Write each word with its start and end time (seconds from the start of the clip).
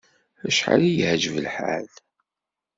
Acḥal 0.47 0.81
i 0.85 0.91
y-iεǧeb 0.91 1.35
lḥal! 1.45 1.89